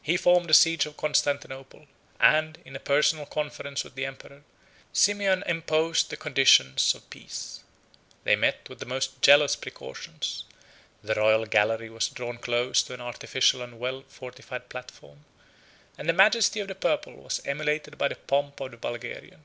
He 0.02 0.16
formed 0.16 0.50
the 0.50 0.54
siege 0.54 0.86
of 0.86 0.96
Constantinople; 0.96 1.86
and, 2.18 2.58
in 2.64 2.74
a 2.74 2.80
personal 2.80 3.24
conference 3.26 3.84
with 3.84 3.94
the 3.94 4.04
emperor, 4.04 4.42
Simeon 4.92 5.44
imposed 5.46 6.10
the 6.10 6.16
conditions 6.16 6.96
of 6.96 7.08
peace. 7.10 7.60
They 8.24 8.34
met 8.34 8.68
with 8.68 8.80
the 8.80 8.86
most 8.86 9.22
jealous 9.22 9.54
precautions: 9.54 10.42
the 11.00 11.14
royal 11.14 11.46
gallery 11.46 11.90
was 11.90 12.08
drawn 12.08 12.38
close 12.38 12.82
to 12.82 12.94
an 12.94 13.00
artificial 13.00 13.62
and 13.62 13.78
well 13.78 14.02
fortified 14.08 14.68
platform; 14.68 15.24
and 15.96 16.08
the 16.08 16.12
majesty 16.12 16.58
of 16.58 16.66
the 16.66 16.74
purple 16.74 17.12
was 17.14 17.40
emulated 17.44 17.96
by 17.96 18.08
the 18.08 18.16
pomp 18.16 18.58
of 18.58 18.72
the 18.72 18.76
Bulgarian. 18.76 19.44